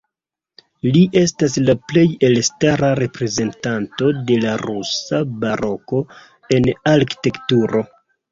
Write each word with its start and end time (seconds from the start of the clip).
Li 0.93 1.01
estas 1.19 1.57
la 1.65 1.75
plej 1.89 2.05
elstara 2.29 2.89
reprezentanto 3.01 4.09
de 4.31 4.39
la 4.45 4.55
rusa 4.63 5.21
baroko 5.45 6.01
en 6.59 6.73
arkitekturo. 6.93 7.85